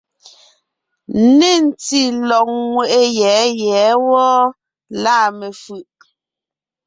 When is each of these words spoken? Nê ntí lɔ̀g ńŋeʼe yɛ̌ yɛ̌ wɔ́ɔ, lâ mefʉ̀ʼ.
Nê 1.37 1.51
ntí 1.65 2.01
lɔ̀g 2.29 2.49
ńŋeʼe 2.67 3.01
yɛ̌ 3.19 3.35
yɛ̌ 3.61 3.85
wɔ́ɔ, 4.07 4.39
lâ 5.03 5.15
mefʉ̀ʼ. 5.39 5.89